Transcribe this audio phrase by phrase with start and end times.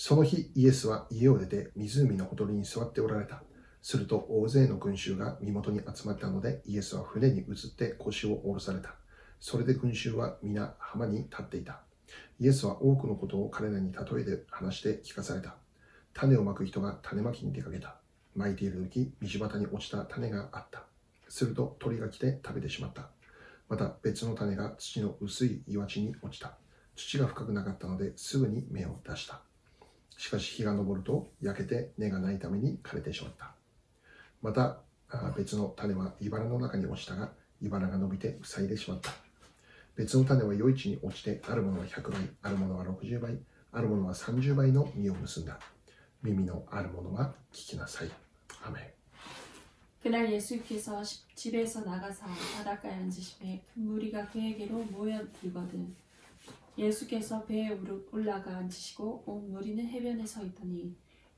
[0.00, 3.42] その日、イエスは家を出て湖のほとりに座っておられた。
[3.82, 8.94] すると大勢の群衆が身元に集まったので、イエスは船に移って腰を下ろされた。
[9.40, 11.80] それで群衆は皆浜に立っていた。
[12.38, 15.56] イエスは多くのことを彼らに例えで話して聞かされた。
[16.14, 17.96] 種をまく人が種まきに出かけた。
[18.36, 20.84] まいている時、道端に落ちた種があった。
[21.28, 23.08] すると鳥が来て食べてしまった。
[23.68, 26.56] また別の種が土の薄い岩地に落ちた。
[26.94, 29.47] 土が深くなかったのですぐに芽を出した。
[30.17, 33.53] しかし日が昇ると焼けて根がないために枯れてしまった。
[34.41, 39.11] またあ別の種は茨の中に落ちたが、茨が伸びて塞いでしまった。
[39.95, 43.37] 別の種は余市に落ちて、あるものは100倍、あるものは60倍、
[43.71, 45.59] あるものは30倍の実を結んだ。
[46.23, 48.09] 耳のあるものは聞きなさい。
[48.65, 48.83] アメン
[50.03, 52.25] 그날 예수께서 시- 집에서 나가사
[52.57, 55.95] 바닷가에 앉으심에 큰 무리가 그에게로 모여들거든
[56.78, 57.76] 예수께서 배에
[58.12, 60.94] 올라가 앉으시고 온 무리는 해변에 서 있더니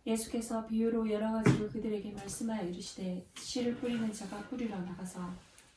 [0.07, 5.33] 예수께서 비유로 여러 가지로 그들에게 말씀하여 이르시되 씨를 뿌리는 자가 뿌리러 나가서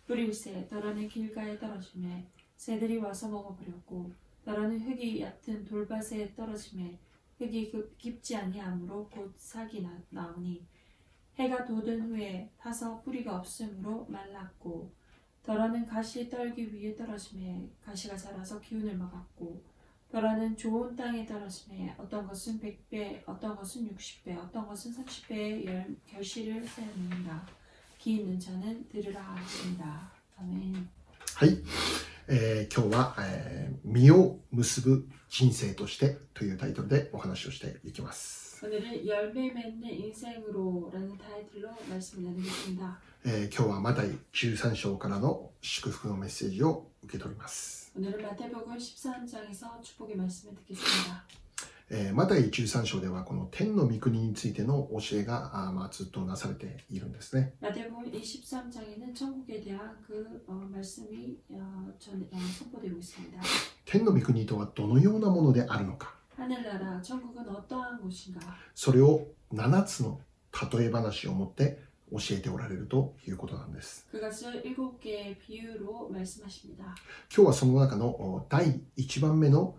[0.05, 2.25] 뿌릴새 너라는 길가에 떨어지매
[2.57, 4.11] 새들이 와서 먹어버렸고
[4.45, 6.97] 너라는 흙이 얕은 돌밭에 떨어지매
[7.37, 10.65] 흙이 그- 깊지 아니하므로 곧 싹이 나, 나오니
[11.39, 14.91] 해가 돋은 후에 타서 뿌리가 없으므로 말랐고
[15.42, 19.62] 덜어는 가시 떨기 위에 떨어짐에 가시가 자라서 기운을 먹었고
[20.10, 26.66] 덜어는 좋은 땅에 떨어짐에 어떤 것은 100배 어떤 것은 60배 어떤 것은 30배의 열, 결실을
[26.66, 27.46] 세우는가
[27.98, 30.88] 기 있는 자는 들으라 하십니다 아멘
[31.34, 31.56] はい、
[32.28, 38.64] えー今日は、えー実を結ぶ人生としてというタイトルでお話をしていきます。
[38.64, 47.92] 오늘은 열매 맺는 인생으로라는 타이틀로 말씀을 나누겠습니다 えー今日はマタイ13章からの祝福のメッセージを受け取ります。
[47.96, 51.24] 오늘은 마태복음 13장에서 축복의 말씀을 듣겠습니다
[51.90, 57.54] えーマタイ13章ではこの天の御国についての教えがあーまあずっとなされているんですね。
[57.60, 63.40] 마태복음 23장에는 천국에 대한 그 어, 말씀이 어, 전, 어, 선포되고 있습니다.
[63.84, 68.38] 天の御国とはどのようなものであるのか、 하늘나라 천국은 어떠한 곳인가?
[68.74, 70.20] それを7つの
[70.72, 71.80] 例え話を持って
[72.13, 74.07] 教えておられるということなんです。
[77.35, 79.75] 今日はその中の第1番目の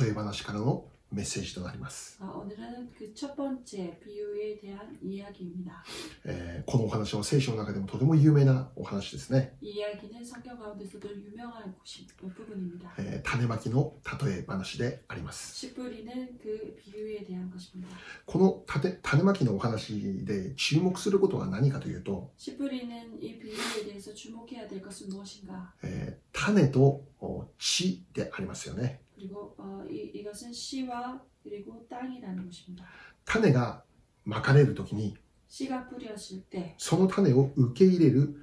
[0.00, 2.17] 例え話からのメッセージとなります。
[2.21, 5.83] 어, 오늘은 그 첫 번째 비유에 대한 이야기입니다.
[6.25, 9.57] えーこのお話は聖書の中でもとても有名なお話ですね。
[9.59, 12.93] 이 이야기는 성경 가운데서도 유명한 곳이, 그 부분입니다.
[12.99, 15.55] えー種まきの例え話であります。
[15.55, 17.89] 씨 뿌리는 그 비유에 대한 것입니다.
[18.27, 25.73] この種種まきのお話で注目することは何かというと、 씨 뿌리는 이 비유에 대해서 주목해야 될 것은 무엇인가?
[25.83, 29.01] えー種とお地でありますよね。
[29.23, 32.85] 그리고 어, 이, 이것은 씨와 그리고 땅이라는 것입니다.
[33.25, 33.83] 種が
[34.25, 35.15] まかれるときに、
[35.47, 38.35] 씨가 뿌렸을 때 その種を受け入れる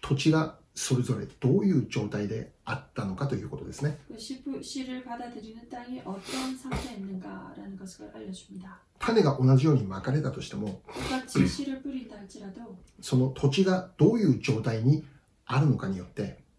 [0.00, 3.98] 土地がそれぞれどういう状態であったのかということですね。
[4.08, 8.80] 그 씨, 뿌- 씨를 받아들이는 땅이 어떤 상태에 있는가라는 것을 알려줍니다.
[8.98, 15.04] 種が同じようにまかれたとしても、 똑같이 씨를 뿌린다 할지라도 その土地がどういう状態に
[15.46, 16.38] あるのかによって、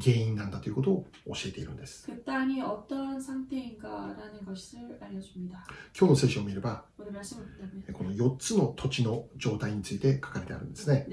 [0.00, 2.06] 原因なんだということを教えているんです。
[5.98, 6.84] 今日の聖書を見れば、
[7.92, 11.06] この4つの土地の状態について書かれてあるんですね。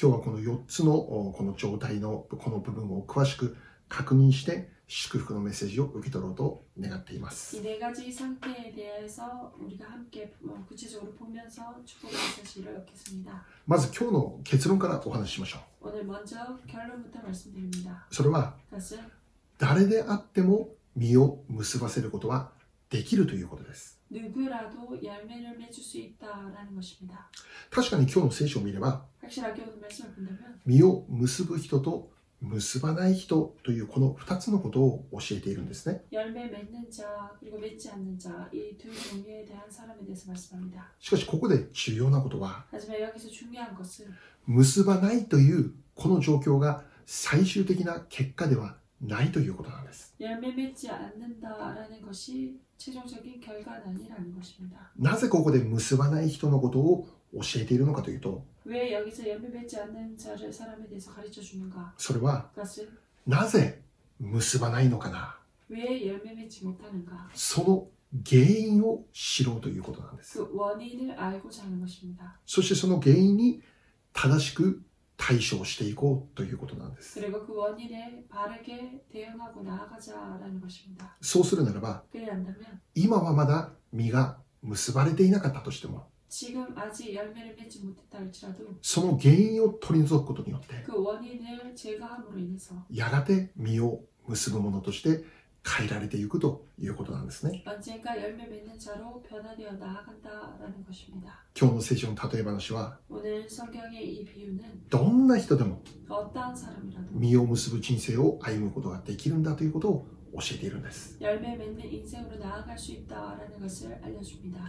[0.00, 3.56] 今日はこの4つのこの状態のこの部分を詳しく
[3.88, 7.57] 確認して、祝福のメッセージを受け取ろうと願っています。
[7.57, 13.43] 이 네 가지 상태에 대해서 우리가 함께 어, 구체적으로 보면서 축복의 메시지를 얻겠습니다.
[13.65, 15.87] まず今日の結論からお話ししましょう。
[15.89, 16.35] 오늘 먼저
[16.67, 18.05] 결론부터 말씀드립니다.
[18.11, 18.99] それは 그것은
[19.57, 22.51] 誰であっても実を結ばせることは
[22.89, 23.95] できるということです。
[24.11, 27.29] 누구라도 열매를 맺을 수 있다라는 것입니다.
[27.71, 36.02] 確かに今日の聖書を見れば 확실하게 오늘 말씀을 본다면 実を結ぶ人と 結ばない人というこの2つのことを教えているんですね。
[40.98, 42.64] しかしここで重要なことは
[44.46, 50.14] 結ばないというこの状況が最終的な結果ではないということなんです。
[54.98, 61.93] なぜここで結ばない人のことを教えているのかというと왜 여기서 열매 맺지 않는 자를 사람에 대해서 가르쳐 주는가?
[61.97, 62.87] それは 그것은
[63.27, 63.81] なぜ
[64.19, 65.37] 結ばないのかな
[65.69, 67.29] 왜 열매 맺지 못하는가?
[67.33, 67.87] その
[68.27, 72.39] 原因を知ろうということなんです 그 원인을 알고자 하는 것입니다.
[72.45, 73.61] そしてその原因に
[74.13, 74.81] 正しく
[75.17, 81.15] 対処していこうということなんです 그리고 그 원인에 바르게 대응하고 나아가자라는 것입니다.
[81.21, 92.75] そうするならば 그래야 한다면 今はまだ実が結ばれていなかったとしても 지금 아직 열매를 맺지 못했다 할지라도 その原因を取り除くことによって 그 원인을 제거함으로 인해서
[92.91, 95.23] やがて実を結ぶものとして
[95.67, 101.43] 変えられていくということなんですね 언젠가 열매 맺는 자로 변화되어 나아간다라는 것입니다.
[101.59, 104.59] 今日の聖書の例え話は 오늘 성경의 이 비유는
[104.89, 111.16] どんな人でも 어떠한 사람이라도 実を結ぶ人生を歩むことができるんだということを 教えているんです。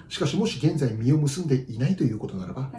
[0.09, 2.71] しかしもし現在実を結んでいないということならば、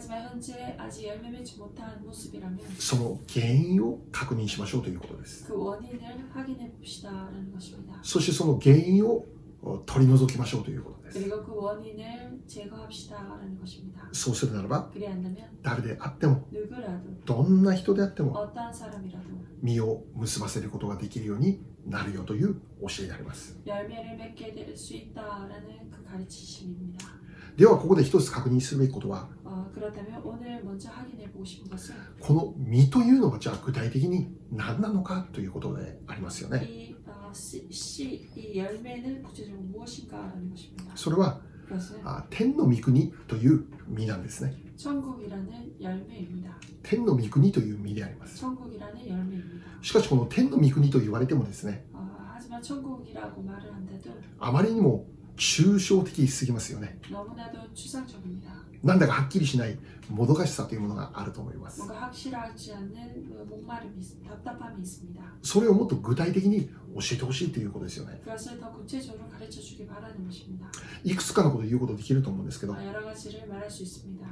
[2.79, 5.46] その原因を確認しましょうということです。
[8.02, 9.25] そしてその原因を
[9.87, 11.19] 取り除きましょうということです。
[14.12, 14.90] そうするならば、
[15.62, 16.49] 誰であっても、
[17.25, 18.32] どんな人であっても、
[19.62, 23.58] 身を結ばせることができるようになるよという教えであります。
[27.56, 29.29] ではここで一つ確認すべきことは
[32.20, 36.61] この実というのがじゃあ具体的に何なのかということでありますよね。
[40.94, 41.40] それは
[42.31, 44.55] 天の御国という実なんですね。
[46.82, 48.38] 天の御国という実であります。
[49.82, 51.84] しかしこの天の御国と言われてもですね、
[54.38, 55.06] あまりにも
[55.37, 56.99] 抽象的すぎますよね。
[58.82, 61.82] なんだかはっきりしないもどかしさというものがあると思います。
[65.43, 68.20] それをもっと具体的に教えてほしいということですよね。
[71.05, 72.75] いくつかのことを言うことできると思うんですけど、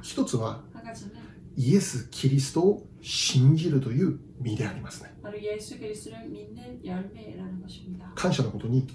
[0.01, 0.63] 一つは
[1.57, 5.13] イエス・キリストを信じるという身でありますね。
[8.15, 8.87] 感謝のことに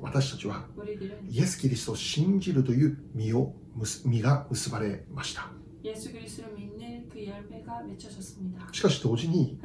[0.00, 0.66] 私たちは
[1.28, 3.54] イエス・キリストを信じるという身を
[4.04, 5.50] 身が結ばれました。
[8.72, 9.58] しかし同時に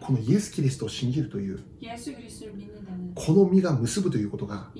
[0.00, 1.58] このイエス・キリストを信じるという
[3.14, 4.70] この実が結ぶということが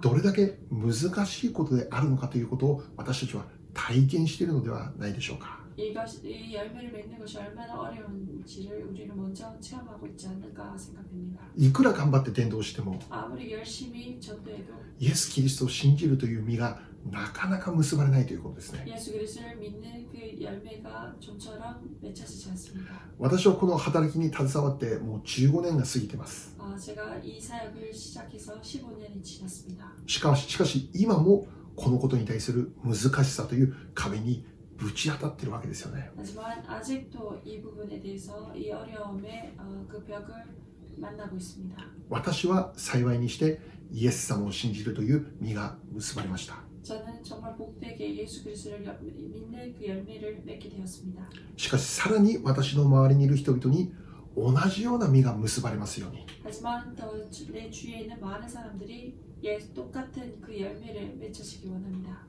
[0.00, 3.44] どれだけ難しいことであるのかということを私たちは
[3.74, 5.63] 体験しているのではないでしょうか。
[5.77, 11.41] 이것, 이 열매를 맺는 것이 얼마나 어려운지를 우리는 먼저 체험하고 있지 않는가 생각됩니다.
[11.55, 16.79] いくら頑張って伝道しても 아무리 열심히 전도해도 イエス・キリストを信じるという実が
[17.09, 22.91] なかなか結ばれないということですね 예수 그리스도를 믿는 그 열매가 좀처럼 맺혀지지 않습니다.
[23.17, 29.85] 私はこの働きに携わってもう15年が過ぎてます 아, 제가 이 사역을 시작해서 15년이 지났습니다.
[30.05, 31.47] しかししかし今も
[31.77, 34.45] このことに対する難しさという壁に
[34.76, 36.10] ぶち当たってるわけですよね。
[42.08, 43.60] 私は幸いにして
[43.92, 46.56] イエス様を信じるという実が結ばれました。
[51.56, 53.92] しかしさらに私の周りにいる人々に
[54.36, 56.26] 同じような実が結ばれますように。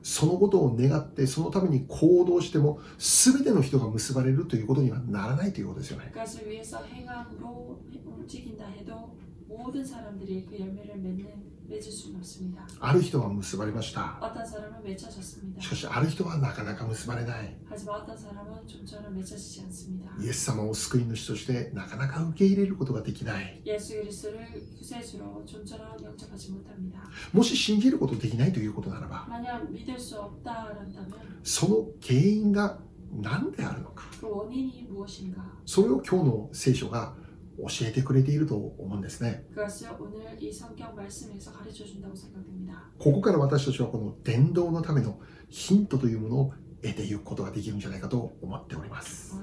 [0.02, 6.12] そのことを願ってそのために行動しても全ての人が結ばれるということにはならないということですよね。
[12.80, 14.20] ある人は結ばれました。
[15.58, 17.56] しかし、ある人はなかなか結ばれない。
[20.20, 23.62] イエス様を救い主としてなかなか受け入れることができない。
[27.32, 29.26] もし信じることできないということならば、
[31.42, 32.78] その原因が
[33.12, 34.04] 何であるのか？
[35.64, 37.14] それを今日の聖書が
[37.58, 39.44] 教えてくれていると思うんですね。
[42.98, 49.34] ここから私たちはこの伝道のためのヒントというものを得ていくことができるんじゃないかと思っております。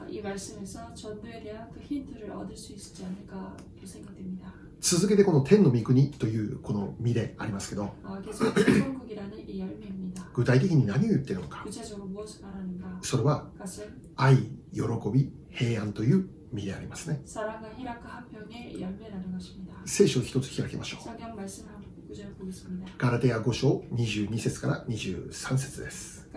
[4.79, 7.93] 続けてこの天の御国というこの身でありますけど
[10.33, 11.63] 具体的に何を言ってるのか
[13.01, 13.47] それは
[14.17, 14.37] 愛
[14.73, 17.21] 喜び平安という見えありますね。
[19.85, 21.09] 聖書を一つ開きましょう。
[22.97, 26.29] ガラディア5章22節から23節です。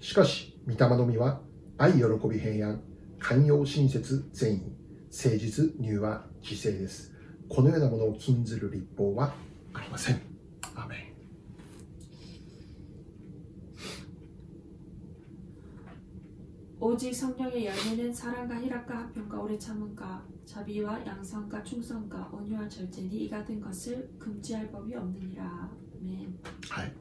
[0.00, 1.40] しかし御霊の実は
[1.76, 2.82] 愛喜び平安
[3.18, 4.76] 寛容親切善意
[5.12, 7.12] 誠実入和自制です。
[7.48, 9.34] このようなものを禁ずる立法は
[9.74, 10.20] ありません。
[10.74, 11.13] アメン。
[16.81, 23.59] 오직 성령의 열매는 사랑과 희락과 화평과 오래 참음과 자비와 양성과 충성과 온유와 절제니 이 같은
[23.59, 25.69] 것을 금지할 법이 없느니라.
[26.01, 26.39] 아멘.
[26.69, 26.93] はい。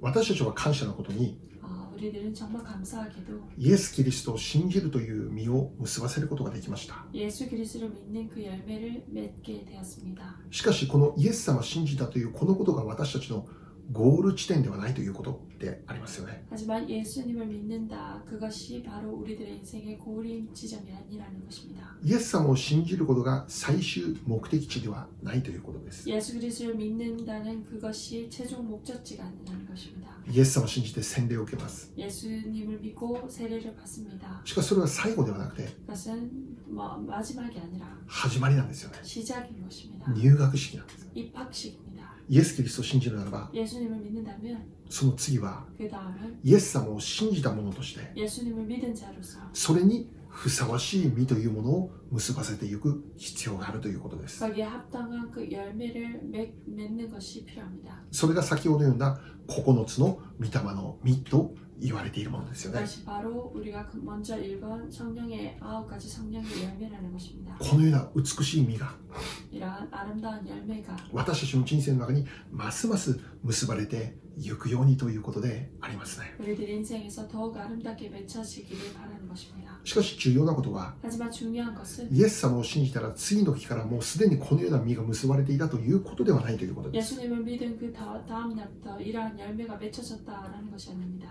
[0.00, 7.06] 私たちは感謝のことに、 어, 우리들은 정말 감사하게도 イエス・キリストを信じるという実を結ばせることができました。
[7.14, 10.36] 예수 그리스도를 믿는 그 열매를 맺게 되었습니다.
[10.50, 13.46] しかし、このイエス様を信じたというこのことが私たちの
[13.90, 16.44] ゴール地点ではないということでありますよね。
[16.50, 18.22] 하지만 예수님을 믿는다.
[18.26, 21.96] 그것이 바로 우리들의 인생의 고림 지점이 아니라는 것입니다.
[22.04, 26.06] イエス様を信じることが最終目的地ではないということです。
[26.06, 30.08] 예수 그리스도를 믿는다는 그것이 최종 목적지가 아니라는 것입니다.
[30.30, 31.90] イエス様を信じて洗礼を受けます。
[31.96, 34.42] 예수님을 믿고 세례를 받습니다.
[34.44, 36.30] しかしそれは最後ではなくて 그것은
[36.68, 38.98] 뭐 마지막이 아니라 始まりなんですよね。
[39.02, 40.12] 시작인 것입니다.
[40.12, 41.08] 入学式なんです。
[41.14, 41.81] 입학식입니다.
[42.29, 43.49] イエス・キリストを信じるならば、
[44.89, 45.65] その次は、
[46.43, 48.11] イエス様を信じた者として、
[49.53, 54.39] それにふさわしい実というものを結ばせていく必要があるということです。
[58.11, 62.79] それが先ほど読んだ9つの御霊の実と言われているものですよね。
[67.59, 68.95] このような美しい実が
[71.11, 76.33] 私たちの人生の中にますます結ばれていくようにということでありますね。
[79.83, 80.93] しかし重要なことは
[82.09, 87.15] イエス様を信じたら次の日からもうすでにこのような実が結ばれていたということではないということです。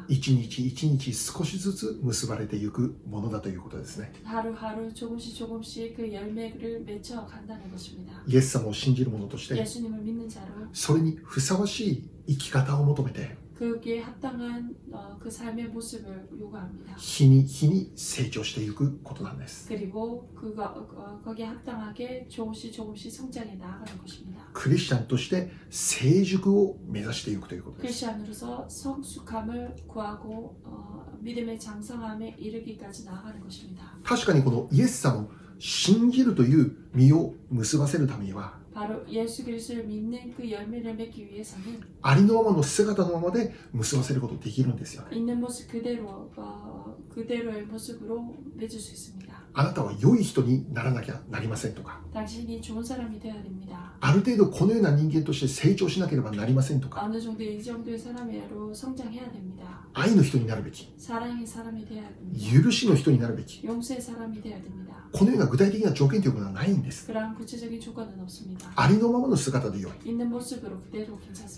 [0.08, 4.12] 一日一日少しずつ結ばれていくものだということですね。
[8.26, 9.54] イエス様を信じる者として
[10.72, 16.95] それにふさわしい生き方を求めて 그에 합당한 어, 그 삶의 모습을 요구합니다.
[16.95, 19.67] 日に日に成長していくことなんです。
[19.67, 24.43] 그리고 그가 어, 거기에 합당하게 조금씩 조금씩 성장해 나아가는 것입니다.
[24.53, 28.05] クリスチャンとして成熟を目指していくということです。
[28.05, 33.97] 크리스천으로서 성숙함을 구하고 어, 믿음의 장성함에 이르기까지 나아가는 것입니다.
[34.03, 45.17] 確かにこのイエス様を信じるという実を結ばせるためには 바로 예수 그리스도를 믿는 그 열매를 맺기 위해서는 ありのままの姿のままで結ばせることできるんですよね。
[45.17, 49.40] 있는 모습 그대로 어, 그대로의 모습으로 맺을 수 있습니다.
[49.54, 52.00] あなたは良い人にならなきゃなりませんとか。
[54.00, 57.02] ある程度このような人間として成長しなければなりませんとか。
[59.94, 60.88] 愛の人になるべき。
[62.62, 63.60] 許しの人になるべき。
[65.12, 67.12] このような具体的な条件というものはないんです。
[68.74, 70.10] ありのままの姿でよい。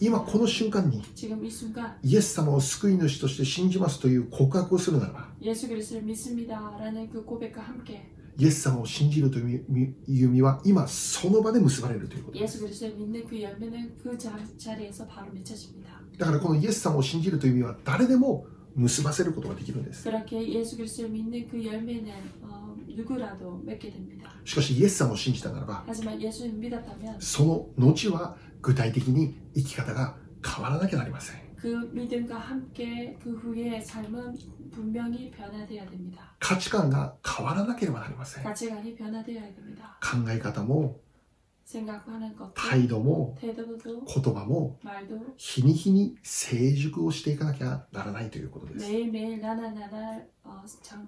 [0.00, 1.00] 今この瞬間に
[2.02, 15.05] イエス様を救い主として信じますという告白をするならば 예수 그리스도를 믿습니다라는 그 고백과 함께 イエス様を信じるという意味は今その場で結ばれるということです 예수 그리스도를 믿는 그 열매는 그 자, 자리에서
[15.07, 15.89] 바로 맺혀집니다.
[16.17, 22.13] だからこのイエス様を信じるという意味は誰でも結ばせることができるんです 그렇게 예수 그리스도를 믿는 그 열매는
[22.43, 24.31] 어, 누구라도 맺게 됩니다.
[24.45, 27.43] しかしイエス様を信じたならば 하지만 예수님 믿었다면 そ
[27.77, 34.37] の後は具体的に生き方が変わらなきゃなりません 그 믿음과 함께 그 후의 삶은
[34.71, 36.35] 분명히 변화되어야 됩니다.
[36.39, 39.97] 価値観が変わらなければなりません考 가치관이 변화되어야 됩니다.
[40.29, 40.99] え方も
[41.65, 51.07] 생각하는 것도 態度も 태도도 言葉も 말도 日に日に成熟をしていかなきゃならないということです 매일매일 나날나날 어, 장,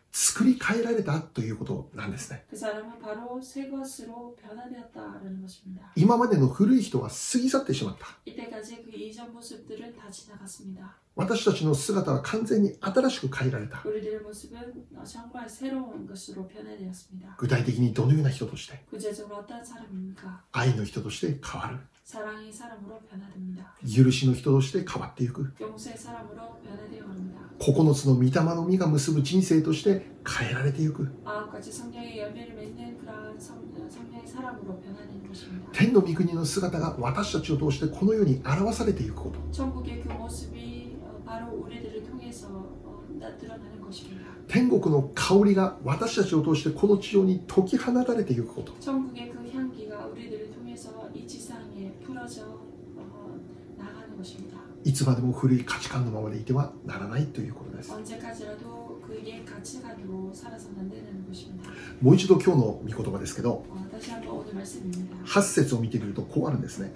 [0.11, 2.43] 作り変えられたということなんですね。
[5.95, 8.07] 今までの古い人は過ぎ去ってしまった。
[11.15, 13.81] 私たちの姿は完全に新しく変えられた。
[17.37, 18.79] 具体的にどのような人として
[20.51, 21.77] 愛の人として変わる。
[22.10, 23.74] 사랑의 사람으로 변화됩니다.
[23.82, 25.52] 許しの人として変わっていく。
[25.60, 27.40] 용서의 사람으로 변화되어 갑니다.
[27.58, 31.08] 9つの御霊の実が結ぶ人生として変えられていく。
[31.24, 35.72] 아홉 가지 성령의 열매를 맺는 그러한 성, 어, 성령의 사람으로 변화되는 것입니다.
[35.72, 39.40] 天の御国の姿が私たちを通してこの世に表されていくこと。
[39.50, 44.26] 천국의 그 모습이 어, 바로 우리들을 통해서 어, 나타나는 것입니다.
[44.46, 48.72] 天国の香りが私たちを通してこの地上に解き放たれていくこと。
[48.80, 49.29] 천국의
[54.83, 57.91] いつまでも古い価値観のままでいてはならないということです。
[62.01, 63.63] もう一度今日の御言葉ですけど、
[65.25, 66.91] 8節を見てみるとこうあるんですね。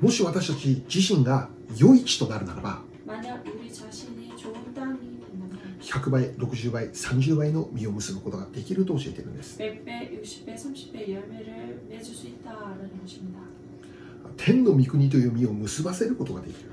[0.00, 2.82] もし私たち自身が良い地となるならば、
[5.80, 9.58] 100倍、60倍、30倍の実を結ぶことができると教えているんです。
[14.36, 16.70] 天の御国という実を結ばせることができる。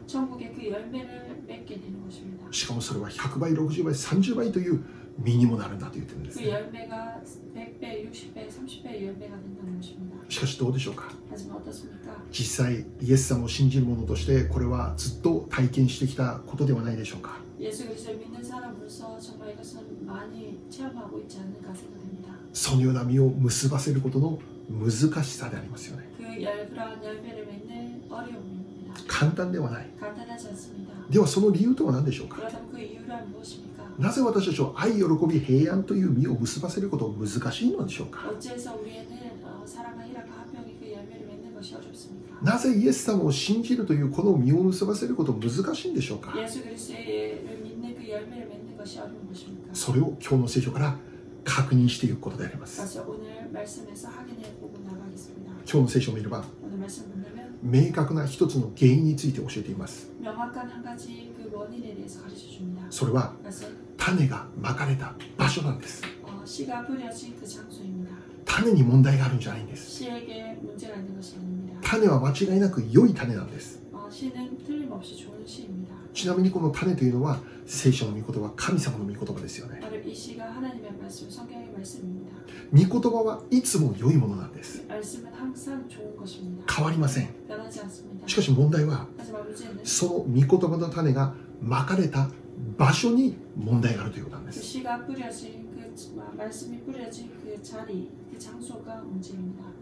[2.51, 4.83] しかもそれは100倍60倍30倍という
[5.17, 6.45] 実にもなるんだと言ってるんです、ね、
[10.29, 11.11] しかしどうでしょうか？
[12.31, 17.37] 実際イエス様を信じる者としてこれはずっと体験してきたことではないでしょうか？
[22.53, 24.39] そのような実を結ばせることの
[24.69, 26.12] 難しさでありますよね。
[29.07, 29.87] 簡単ではない。
[31.09, 32.37] ではその理由とは何でしょうか
[33.99, 38.31] なぜ私たちは愛、喜び、平安という実を結ばせることが難しいのでしょうか
[42.41, 46.33] なぜイエス様を信じるというこの実を結ばせることが難しいんでしょうか
[49.73, 50.95] それを今日の聖書から
[51.43, 52.97] 確認していくことであります。
[55.65, 56.43] 今日の聖書を見れば
[57.61, 60.11] 明確な一つの原因について教えています。
[62.89, 63.33] それは
[63.97, 66.03] 種がまかれた場所なんです。
[68.45, 70.03] 種に問題があるんじゃないんです。
[71.81, 73.81] 種は間違いなく良い種なんです。
[76.13, 79.79] ちなみにこの種というのは聖書の御言葉は神様の御言葉ですよね。
[82.71, 84.83] 御言葉はいつも良いものなんです。
[86.69, 87.29] 変わりません。
[88.25, 89.07] しかし問題は
[89.83, 92.29] その御言葉の種がまかれた
[92.77, 94.59] 場所に問題があるということなんです。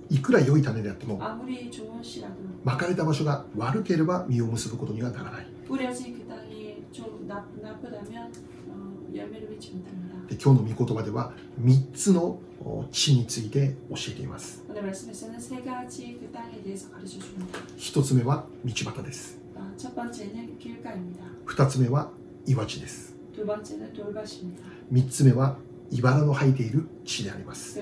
[0.09, 1.17] いくら良い種であっても
[2.63, 5.47] まかれた場所が悪ければ実を結ぶことにはならない。
[7.30, 8.32] 나, 나쁘다면
[8.68, 10.16] 어, 열매를 맺지 못합니다.
[10.26, 17.58] で今日の御言葉では3つのお地について教えています 오늘 말씀에서는 세 가지 그 땅에 대해서 가르쳐 줍니다.
[17.78, 21.24] 1つ目は道端です 어, 첫 번째는 길가입니다.
[21.46, 22.10] 2つ目は
[22.46, 24.62] 岩地です 두 번째는 돌밭입니다.
[24.92, 25.58] 3つ目は
[25.90, 27.78] 茨の生えている地であります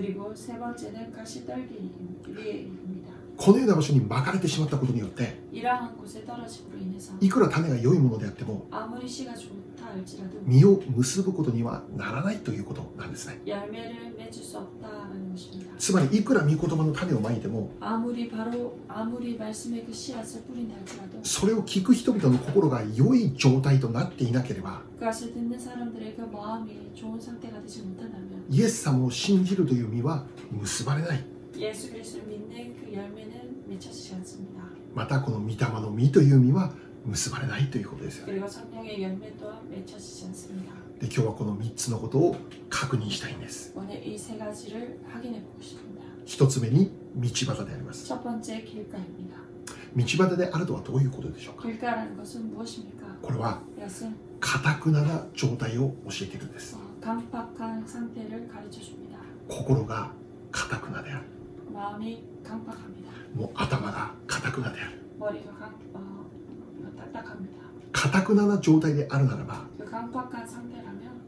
[3.39, 5.39] このような場所にまかれてしまったことによって
[7.21, 7.29] い。
[7.29, 8.67] くら種が良いものであっても
[10.45, 13.39] 実を結ぶことにはならないということなんですね。
[15.77, 17.71] つまりいくら御言葉の種をまいても
[21.23, 24.81] それを聞く人々の心が良い状態となっていなければ
[28.49, 31.38] イエス様を信じるという実は結ばれない。
[31.56, 34.62] 예수 그리스도를 믿는 그 열매는 맺혀지지 않습니다.
[34.94, 36.72] またこの御霊の実という実は
[37.04, 40.72] 結ばれないということですよね 그리고 성령의 열매 또한 맺혀지지 않습니다.
[41.00, 42.36] で今日はこの3つのことを
[42.70, 46.02] 確認したいんです 오늘 이 세 가지를 확인해 보고 싶습니다.
[46.26, 49.36] 1つ目に道端であります 첫 번째 길가입니다.
[49.96, 53.04] 道端であるとはどういうことでしょうか 길가라는 것은 무엇입니까?
[53.22, 59.18] これは 이것은 かたくなな状態を教えているんです 어, 강팍한 상태를 가르쳐 줍니다.
[59.48, 60.12] 心が
[60.50, 61.37] 堅くなである 마음이 강팍합니다.
[63.35, 64.99] もう頭がかたくなである
[67.91, 69.65] かたくなな状態であるならば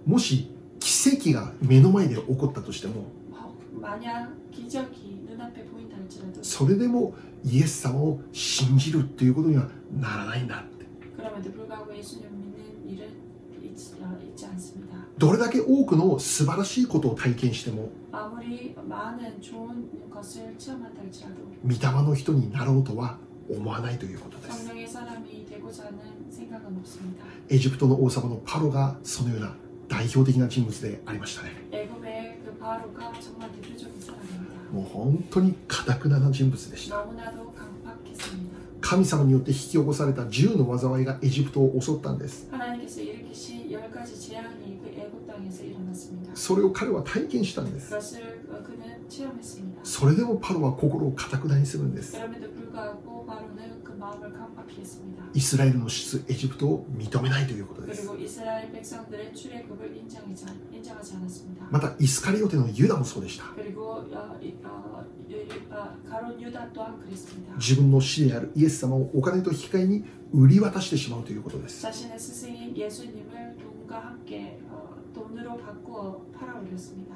[0.06, 3.06] もし奇跡が目の前で起こったとしても
[6.42, 10.86] それでもイエス様を信じるっていうことにはならないんだって。
[15.18, 17.90] どれだけ多くの素晴らしいことを体験しても
[21.64, 23.18] 御霊の人になろうとは
[23.50, 24.68] 思わないということです。
[27.50, 29.56] エジプトの王様のパロがそのような
[29.88, 31.52] 代表的な人物でありましたね。
[34.74, 36.96] もう本当に堅くなな人物でした。
[38.82, 42.50] 神様によって引き起こされた銃の災いがエジプトを襲ったんです。
[46.34, 47.94] それを彼は体験したんです。
[49.84, 52.18] それでもパロは心をかたくなにするんです。
[55.34, 58.10] イスラエルの出エジプトを認めないということです。
[61.70, 63.46] またイスカリオテのユダもそうでした。
[67.58, 71.86] 自分の死であるイエス様をお金と引き換えに売り渡してしまうということです。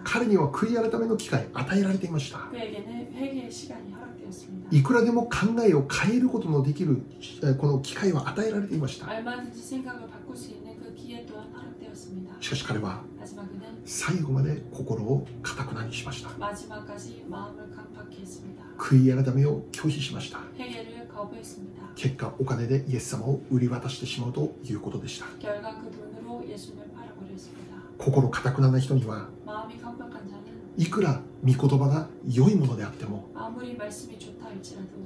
[0.03, 2.39] 彼には悔い改めの機会与えられていました。
[4.71, 5.29] いくらでも考
[5.65, 7.01] えを変えることのできる
[7.57, 9.07] この機会は与えられていました。
[12.41, 13.01] しかし彼は
[13.85, 16.29] 最後まで心をかたくなにしました。
[18.77, 20.39] 悔い改めを拒否しました
[21.95, 25.25] 結果お金でイエス様を売り渡してしまうということでした
[27.97, 29.29] 心かたくなな人には
[30.77, 33.29] いくら御言葉が良いものであっても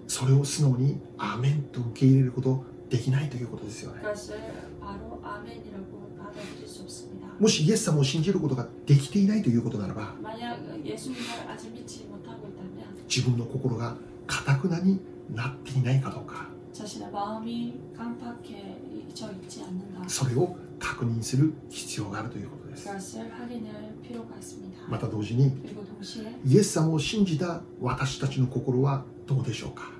[0.07, 4.01] それを素直に「アーメン」と受け入れることできないということですよね
[7.39, 10.15] もしイエス様を信じることができていないということならば
[13.13, 13.95] 自分の心が
[14.27, 14.99] かたくなに
[15.33, 16.47] なっていないかどうか。
[20.07, 22.87] それを確認する必要があるということです。
[24.87, 25.51] また同時に
[26.45, 29.91] イエス様を信じた私たちの心はどうでしょうか？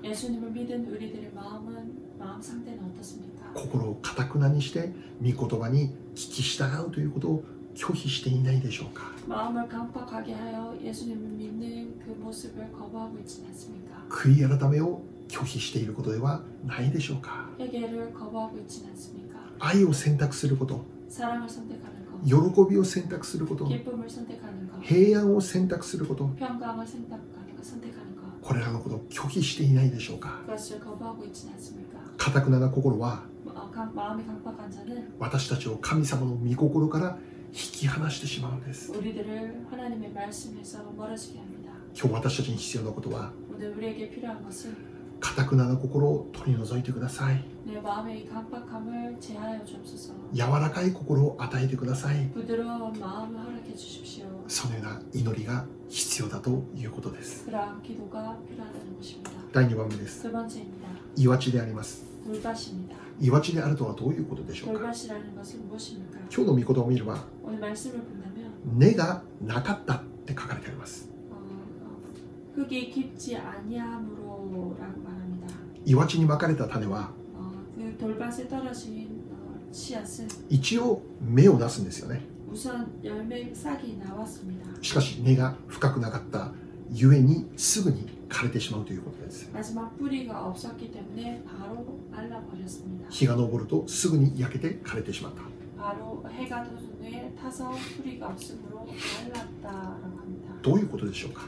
[3.54, 4.90] 心をかたくなにして
[5.22, 7.44] 御言葉に聞き従うということを
[7.74, 9.12] 拒否していないでしょうか？
[9.29, 14.05] 마음을 강팍하게 하여 예수님을 믿는 그 모습을 거부하고 있지는 않습니까?
[14.09, 19.35] 悔い改めを拒否していることではないでしょうか 회개를 거부하고 있지는 않습니까?
[19.59, 30.41] 愛を選択すること 사랑을 선택하는 것, 喜びを選択すること 기쁨을 선택하는 것, 平安を選択すること 평강을 선택하는 것, 선택하는 것, これらのことを拒否していないでしょうか
[30.45, 31.97] 그것을 거부하고 있지는 않습니까?
[32.17, 37.17] 堅くなな心は 마- 강- 마음이 강팍한 자는 私たちを神様の御心から
[37.51, 41.71] 引き離してしまうんです 우리들을 하나님의 말씀에서 멀어지게 합니다.
[41.97, 44.75] 今日私たちに必要なことは 오늘 우리에게 필요한 것은
[45.21, 50.13] 堅くなな心を取り除いてください 내 마음의 이 강팍함을 제하여 주옵소서.
[50.33, 54.25] 柔らかい心を与えてください 부드러운 마음을 허락해 주십시오.
[54.49, 59.31] そのような祈りが必要だということです 그러한 기도가 필요하다는 것입니다.
[59.53, 60.89] 第2番目です 두 번째입니다.
[61.15, 62.95] 岩地であります 돌밭입니다.
[63.28, 64.92] わちであるとはどういうことでしょうか？
[66.34, 67.18] 今日の御言葉を見れば
[68.74, 71.10] 根がなかったって書かれてあります。
[75.84, 77.10] いわちにまかれた種は
[80.48, 82.22] 一応芽を出すんですよね。
[84.82, 86.52] しかし根が深くなかった
[86.90, 89.50] ゆえにすぐに枯れてしまうということです。
[93.10, 95.42] 日が昇るとすぐに焼けて枯れてしまった。
[100.62, 101.46] どういうことでしょうか？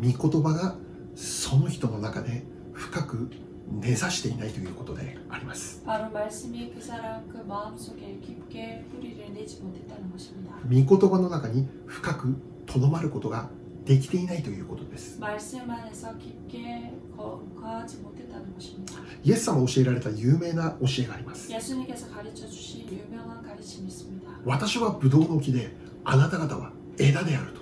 [0.00, 0.76] 御言葉が
[1.14, 3.30] その人の中で深く
[3.80, 5.82] 根ざしていないということであります。
[5.84, 5.90] 御
[10.70, 13.48] 言葉の中に深くとどまることが
[13.86, 15.18] できていないということです。
[19.22, 21.50] イエス様教えられた有名な教えがあります。
[24.44, 25.70] 私はブドウの木で、
[26.04, 27.60] あなた方は枝であると。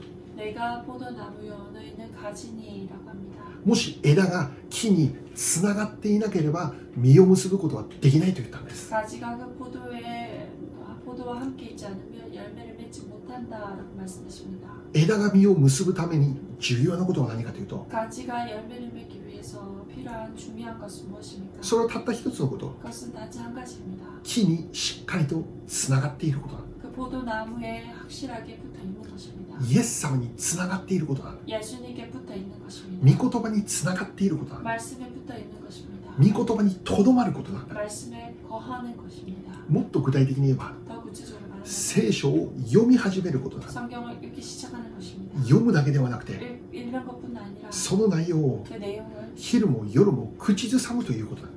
[3.65, 8.91] もし枝が木につながっていなければ実を結ぶことはできないと言ったんです。
[11.04, 14.70] 포도에 아, 포도와 함께 있지 않으면 열매를 맺지 못한다라고 말씀하십니다.
[14.94, 21.60] 枝が実を結ぶために重要なことは何かというと 가지가 열매를 맺기 위해서 필요한 중요한 것은 무엇입니까?
[21.62, 24.06] それはたった一つのこと 그것은 단지 한 가지입니다.
[24.24, 29.58] 木にしっかりとつながっていることだ 그 포도나무에 확실하게 붙어 있는 것입니다.
[29.70, 33.06] イエス様につながっていることだ 예수님께 붙어 있는 것입니다.
[33.18, 36.10] 御言葉につながっていることだ 말씀에 붙어 있는 것입니다.
[36.18, 39.52] 御言葉にとどまることだ 말씀에 거하는 것입니다.
[39.70, 40.74] もっと具体的に言えば
[41.65, 43.69] 聖書を読み始めることだ。
[45.43, 46.33] 読むだけではなくて
[47.71, 48.65] その内容を
[49.35, 51.49] 昼も夜も口ずさむということだ。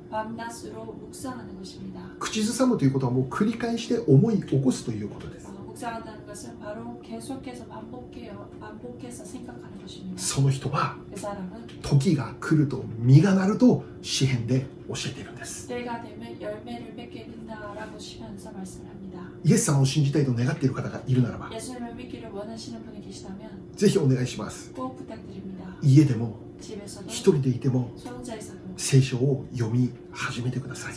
[2.19, 5.47] 口ずさむということはもう繰り返して思い起こすということです。
[5.76, 10.20] 묵상한다는 것은 바로 계속해서 반복해요, 반복해서 생각하는 것입니다.
[10.20, 19.22] その人は 그 사람은 時が来ると実がなると詩篇で教えているんです 때가 되면 열매를 맺게 된다라고 시면서 말씀을 합니다.
[19.44, 25.64] イエス様を信じたいと願っている方がいるならば 예수님을 믿기를 원하시는 분이 계시다면 ぜひお願いします 꼭 부탁드립니다.
[25.82, 30.93] 家でも 집에서도 一人でいても 소혼자에서도 聖書を読み始めてください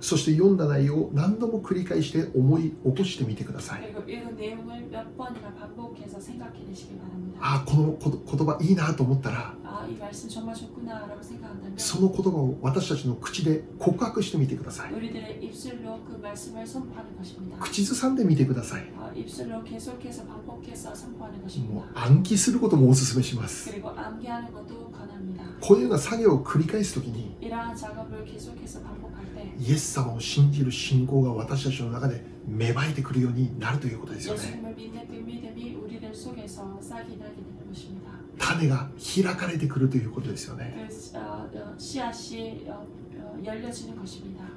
[0.00, 3.82] そして読んだ内容を何度も繰り返して思い起こしてみてください
[7.40, 9.54] あこの言葉いいなと思ったら
[11.76, 14.92] その言葉を私たちの口で告白してみてください
[17.60, 18.84] 口ずさんでみてください
[21.72, 23.70] もう暗記することもお勧めします
[25.60, 27.36] こういうような作業を繰り返すときに
[29.58, 34.40] イエス様を信じる信仰が私たちの中で芽生えてくるようになるということですよね。
[38.38, 38.88] 種が
[39.24, 40.74] 開かれてくるということですよね。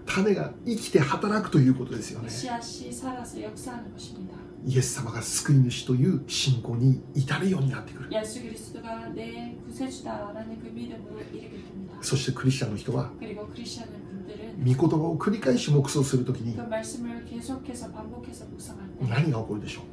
[0.05, 2.29] 種が生きて働くということですよね。
[4.65, 8.09] イエス様が救い主という信仰に至るようになってくる。
[12.01, 16.55] そしてクリスチャンの人は御言葉を繰り返し黙想するときに
[19.07, 19.85] 何が起こるでしょう？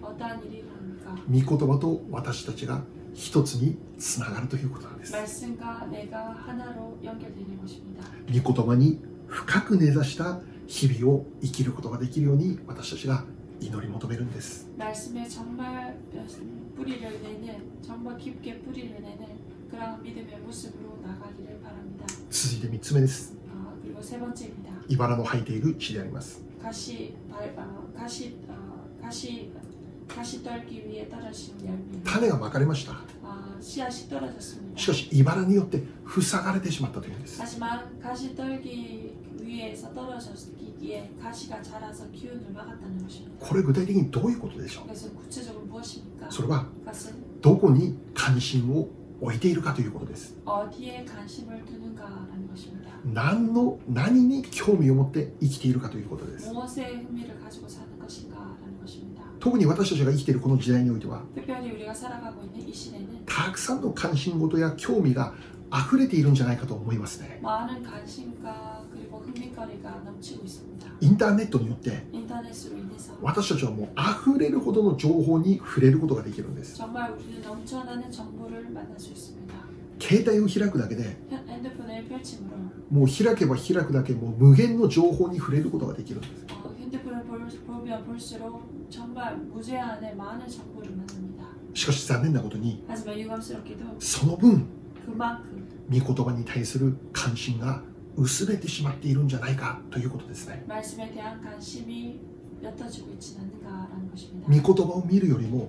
[1.31, 2.83] 御言葉と私たちが
[3.15, 5.13] 一つにつながるということなんです。
[8.43, 13.25] 御言葉に深く根ざした日々を生きることができるように私たちが
[13.60, 15.98] 祈り求めるんです 말씀에 정말
[16.76, 22.06] 뿌리를 내는 정말 깊게 뿌리를 내는 그런 믿음의 모습으로 나가기를 바랍니다.
[22.30, 24.72] 続いて3つ目です 아, 그리고 세 번째입니다.
[24.90, 29.52] 茨の生えている地であります 가시 발, 어, 가시 어, 가시
[30.08, 31.78] 가시 떨기 위해 떨어진 열매.
[32.04, 34.78] 種がまかれました 아, 씨앗이 떨어졌습니다.
[34.80, 35.82] しかし茨によって
[36.20, 39.14] 塞がれてしまったというんです 하지만 가시 떨기
[39.46, 43.46] 위에서 떨어졌기에 가시가 자라서 기운을 막았다는 것입니다.
[43.46, 46.30] これ具体的にどういうことでしょう 그래서 구체적으로 무엇입니까?
[46.30, 48.88] それは 그것은 どこに関心を
[49.20, 52.90] 置いているかということです 어디에 관심을 두는가라는 것입니다.
[53.04, 59.22] 何の何に興味を持って生きているかということです 무엇에 흥미를 가지고 사는 것인가라는 것입니다.
[59.40, 65.34] 特に私たちが生きているこの時代においては 특별히 우리가 살아가고 있는 이 시대는 たくさんの関心事や興味が
[65.74, 68.75] 溢れているんじゃないかと思いますね 많은 관심과
[69.16, 70.88] 그리고 흥미거리가 넘치고 있습니다.
[71.02, 73.88] インターネットによって 인터넷으로 인해서 私たちはもう
[74.32, 79.54] 溢れるほどの情報に触れることができるんです 정말 우리는 넘쳐나는 정보를 만날 수 있습니다.
[80.00, 82.58] 携帯を開くだけで 핸- 핸드폰을 펼침으로
[82.90, 91.46] もう開けば開くだけもう無限の情報に触れることができるんです 어, 핸드폰을 볼, 보면 볼수록 정말 무제한의 많은 정보를 만납니다.
[91.74, 94.66] しかし残念なことに 하지만 유감스럽게도 その分
[95.06, 97.82] 그만큼 御言葉に対する関心が
[98.17, 100.65] 薄れてしまっているんじゃないかということですね。
[104.49, 105.69] 御言葉を見るよりも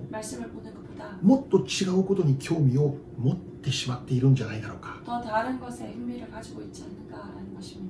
[1.22, 5.00] もっと違うことに興味を持ってしまっているんじゃないだろうか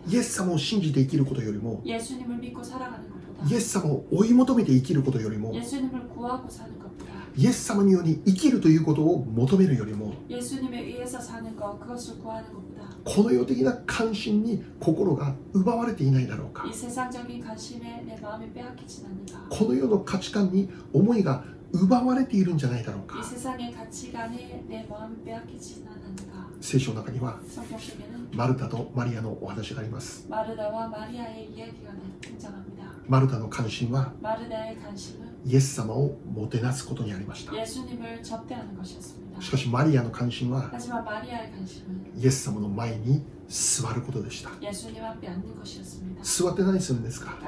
[0.07, 1.81] イエス様を信じて生きることよりも
[3.49, 5.53] イエス様を追い求めて生きることよりも
[7.39, 10.13] イエス様により生きるということを求めるよりも
[13.05, 16.65] この世的な関心に心が奪われていないだろうか。
[19.51, 23.23] この世の価値観に思いが奪われているんじゃないだろうか。
[26.61, 27.39] 聖書の中には
[28.33, 30.27] マルタとマリアのお話があります。
[33.09, 34.13] マルタの関心は
[35.45, 37.53] イエス様をもてなすことにありました。
[39.41, 40.71] しかしマリアの関心は
[42.17, 44.51] イエス様の前に座ることでした。
[46.23, 47.39] 座って何するんですか？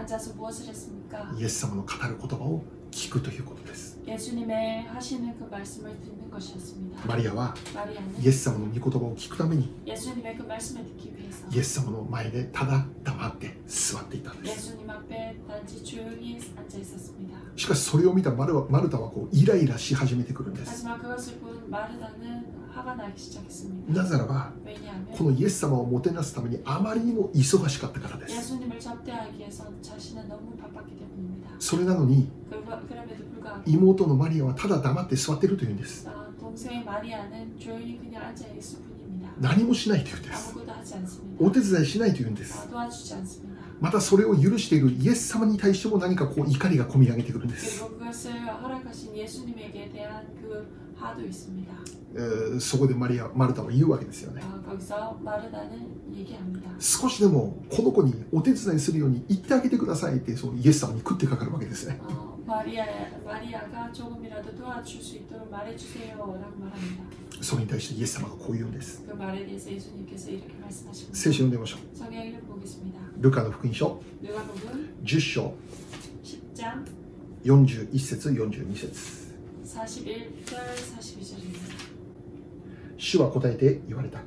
[1.38, 7.01] イエス様の語る言葉を聞くということです 예수님의 하시는 그 말씀을 듣는 것이었습니다.
[7.08, 17.36] マリアは 마리아는 イエス様の御言葉を聞くために 예수님의 그 말씀을 듣기 위해서 イエス様の前でただ黙って座っていたんです 예수님 앞에 단지 조용히 앉아 있었습니다.
[17.55, 23.91] しかしそれを見たマルはマルタはこうイライラし始めてくるんです 하지만 그것을 본 마르다는 화가 나기 시작했습니다.
[23.93, 31.38] なぜならば 왜냐하면 このイエス様をもてなすためにあまりにも忙しかったからです 예수님을 접대하기 위해서 자신은 너무 바빴기 때문입니다.
[31.61, 32.29] それなのに
[33.66, 36.09] 妹のマリアはただ黙って座っているというんです。
[39.40, 40.55] 何もしないというんです。
[41.38, 42.68] お手伝いしないというんです。
[43.79, 43.79] 아, 도와주지 않습니다.
[43.81, 48.31] またそれを許しているイエス様に対しても何かこう怒りがこみ上げてくるんです 그리고 그것을
[48.63, 50.65] 허락하신 예수님에게 대한 그
[50.97, 51.71] 화도 있습니다.
[52.17, 55.71] えーそこでマリアマルタは言うわけですよね 아, 거기서 마르다는
[56.15, 56.69] 얘기합니다.
[56.79, 62.86] 少しでもこの子にお手伝いするように言ってあげてくださいってそうイエス様に食ってかかるわけですね 어, 마리아,
[63.25, 67.03] 마리아가 조금이라도 도와줄 수 있도록 말해주세요라고 말합니다.
[67.41, 71.19] それに対してイエス様がこう言うんです 그 말에 대해서 예수님께서 이렇게 聖 말씀하십니다.
[71.19, 72.98] 書を読んでみましょう 성경을 보겠습니다.
[73.20, 74.00] ルカの福音書。
[75.04, 75.54] 10章。
[77.44, 79.35] 41節42節。
[82.96, 84.20] 主は答えて言われた。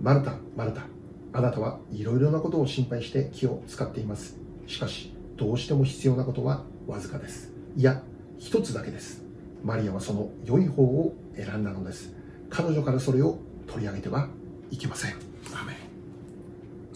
[0.00, 0.86] マルタマルタ。
[1.34, 4.38] あなたはいろいろなことを心配して気を使っています。
[4.66, 7.52] しかしどうしても必要なことはわずかです。
[7.76, 8.02] いや
[8.38, 9.22] 一つだけです。
[9.62, 12.14] マリアはその良い方を選んだのです。
[12.48, 14.30] 彼女からそれを取り上げては
[14.70, 15.10] いけません。
[15.52, 15.77] アメ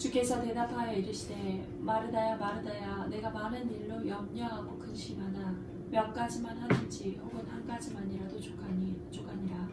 [0.02, 5.54] 주께서 대답하여 이르시되 마르다야 마르다야 내가 많은 일로 염려하고 근심하나
[5.90, 9.68] 몇 가지만 하든지 혹은 한 가지만이라도 족하니 족하니라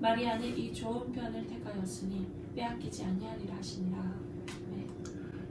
[0.00, 3.98] 마리아는 이 좋은 편을 택하였으니 빼앗기지 아니하리라 하시니라
[4.70, 4.86] 네.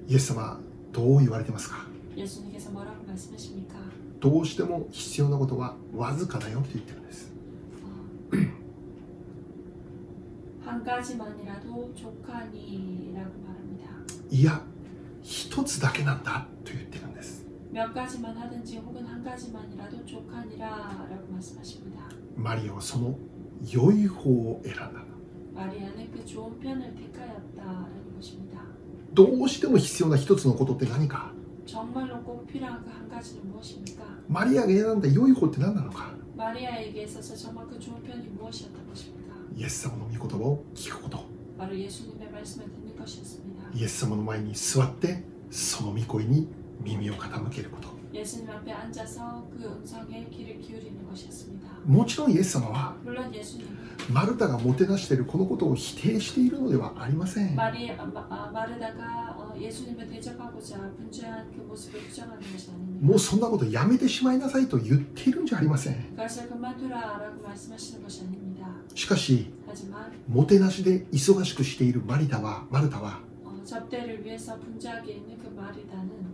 [0.08, 0.60] イエス様は
[0.92, 3.76] どう言われてますか 예수님께서 뭐라고 말씀하십니까?
[4.20, 7.32] どうしても必要なことはわずかだよって言ってるんです
[7.84, 8.38] 어,
[10.64, 13.45] 한 가지만이라도 족하니라고 말합니다.
[14.30, 14.62] いや
[15.22, 22.02] 一つだけなんだと言ってるんです 몇 가지만 하든지 혹은 한 가지만이라도 족하니라라고 말씀하십니다.
[22.36, 23.18] マリアはその
[23.72, 24.92] 良い方を選んだ
[25.54, 28.62] 마리아는 그 좋은 편을 택하였다라는 것입니다.
[29.14, 31.32] どうしても必要な一つのことって何か
[31.66, 34.04] 정말로 꼭 필요한 그 한 가지는 무엇입니까?
[34.28, 39.36] マリアが選んだ良い方って何なのか 마리아에게 있어서 정말 그 좋은 편이 무엇이었던 것입니까?
[39.56, 41.20] イエス様の御言葉を聞くこと
[41.58, 43.55] 바로 예수님의 말씀을 듣는 것이었습니다.
[43.75, 46.49] イエス様の前に座ってその御声に
[46.81, 47.97] 耳を傾けること。
[51.87, 52.95] もちろんイエス様は
[54.11, 57.55] マルタがもてなしているこのことを否定しているのではありません。
[63.03, 66.17] もうそんなことやめてしまいなさいと言っているんじゃありません。
[68.95, 69.51] しかし
[70.29, 73.21] もてなしで忙しくしているマリタはマルタは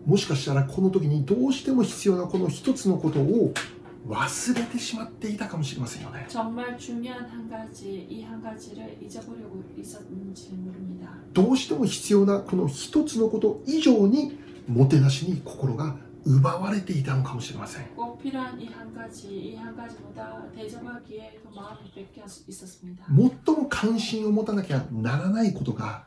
[0.07, 3.55] もしかしたらこの時にどうしても必要なこの一つのことを
[4.09, 6.27] 忘れてしまっていたかもしれませんよね。
[11.33, 17.87] どうしても必要なこの一つのこと以上にもてなしに心が奪われていたのかもしれません。
[23.09, 26.07] 最も関心を持たなきゃならないことが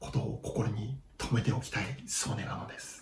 [0.00, 3.00] ことを心に留めておきたいそう願うのです。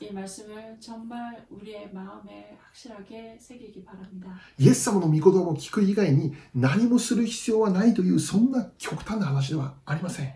[4.58, 10.34] イエス様の御言葉を聞く以外に何もする必要はないというそんな極端な話ではありません。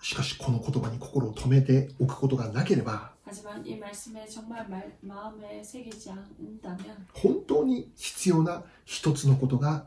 [0.00, 3.12] しかしこの言葉に心を留めておくことがなければ
[7.12, 9.86] 本当に必要な一つのことが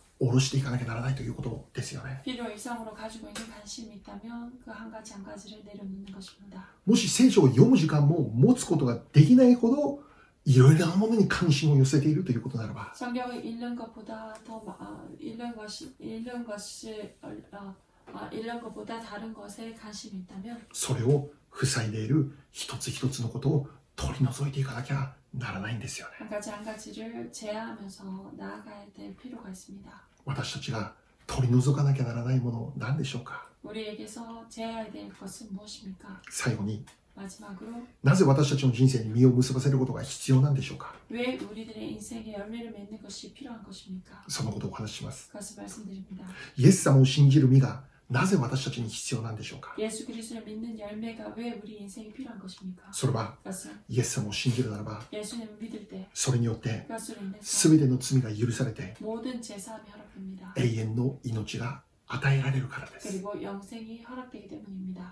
[0.21, 2.21] 下ろしていかなきゃならないということですよね。
[6.85, 10.03] もし聖書を読む時間も持つことができないほど、
[10.45, 12.91] いろいろなものに関心を寄せているということならば。
[20.71, 26.27] それを塞いでいる一つ一つのことを取り除いていかなきゃならないんですよね。
[30.25, 30.93] 私たちが
[31.27, 33.45] 取り除かなきゃならないもの何でしょうか？
[36.29, 36.83] 最後に
[38.03, 40.95] なぜ私たちの人生に身を結ばせることが必要なんでしょうか？
[44.27, 45.31] そのことをお話しします。
[46.57, 49.73] イエス様を信じる身がなぜ私たちに必要なんでしょうか？
[52.91, 53.35] それは、
[53.87, 55.01] イエス様を信じるならば、
[56.13, 56.85] それによって、
[57.39, 58.95] すべての罪が許されて、
[60.57, 61.83] 永遠の命が
[62.13, 63.23] 与えられるからです。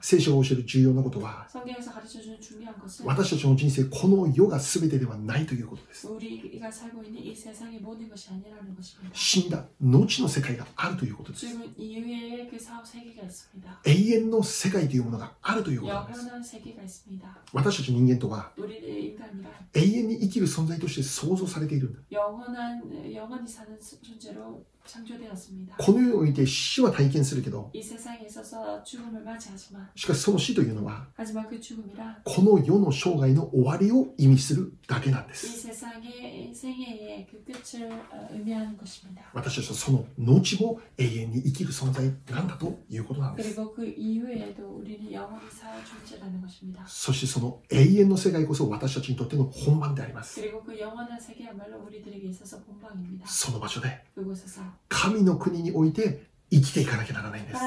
[0.01, 1.47] 聖書を教える重要なことは、
[3.05, 6.07] 私たちの人生、この世が全てではないということです。
[9.13, 11.45] 死んだ後の世界があるということです。
[13.85, 16.29] 永遠の世界というものがあるということです。
[17.53, 18.51] 私たち人間とは、
[19.73, 21.99] 永遠に生きる存在として創造されているんだ。
[25.77, 27.69] この世において死は体験するけど
[29.95, 31.05] しかしその死というのは
[32.23, 35.67] この世の生涯の終わりを意味するだけなんです
[39.33, 42.03] 私たちはその後も永遠に生きる存在
[42.33, 43.55] なんだということなんです
[46.87, 50.41] そしてその永遠の世界こそ私たちにとっての本番であります
[53.25, 54.03] その場所で
[54.87, 57.59] 神の国において生きていかなきゃならないんです。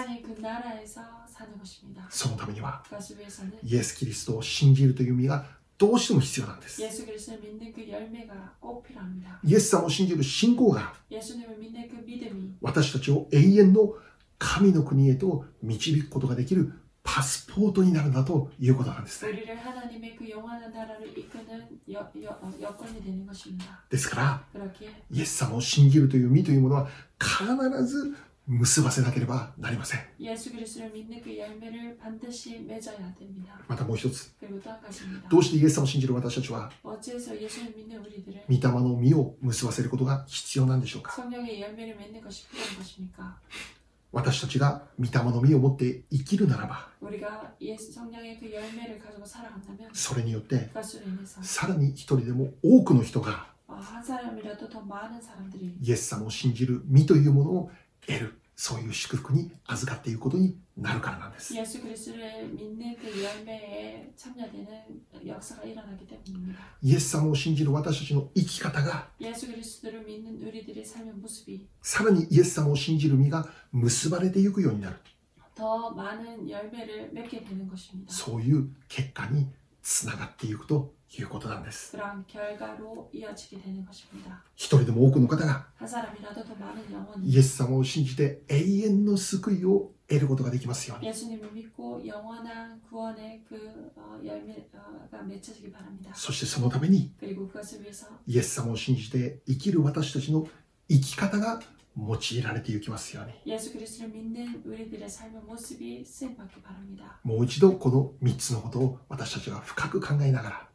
[2.11, 2.83] そのためには
[3.63, 5.47] イエス・キリストを信じるという意味が
[5.79, 6.81] どうしても必要なんです。
[9.45, 10.95] イエス様を信じる信仰が
[12.61, 13.95] 私たちを永遠の
[14.39, 16.73] 神の国へと導くことができる
[17.05, 19.33] パスポートになるんだということなんですね。
[23.91, 24.45] ですから、
[25.11, 26.89] イエス様を信じるという身というものは
[27.19, 28.15] 必ず
[28.47, 30.01] 結ばせなければなりません。
[33.69, 34.33] またもう一つ。
[35.31, 36.71] どうしてイエス様を信じる私たちは、
[38.49, 41.13] 御霊の実を結ばせることが必要なんでしょうか
[44.13, 46.89] 私たちが御霊の実を持って生きるならば
[49.93, 50.69] それによって
[51.43, 53.47] さらに一人でも多くの人が
[55.81, 57.71] イエス様を信じる身というものを
[58.07, 58.42] 得る。
[58.65, 61.53] そういう祝福に預かっていることになるからなんです。
[66.81, 69.09] イエス様を信じる私たちの生き方が、
[71.83, 74.97] さらにイエス様を信じる身が結ばれていくようになる。
[78.07, 79.49] そういう結果に
[79.83, 81.97] つながっていくということなんです。
[84.55, 85.67] 一人でも多くの方が
[87.23, 91.07] イエス様を信じて永遠の救いを得ることができますように。
[96.15, 97.13] そしてそのために
[98.27, 100.47] イエス様を信じて生きる私たちの
[100.89, 101.61] 生き方が
[101.97, 103.33] 用いられていきますように。
[107.23, 110.69] もう一度この3つのことを私たちが深く考えながら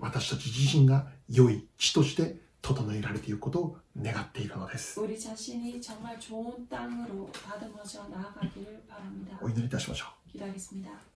[0.00, 4.98] 私たち自身が良い地として整えられていくことを願っているのです。
[9.42, 10.38] お祈りいたしましょう。